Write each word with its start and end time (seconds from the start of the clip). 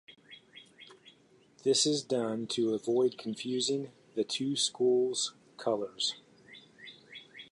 This 1.63 1.85
is 1.85 2.01
done 2.01 2.47
to 2.47 2.73
avoid 2.73 3.19
confusing 3.19 3.91
the 4.15 4.23
two 4.23 4.55
schools' 4.55 5.35
colors. 5.59 6.15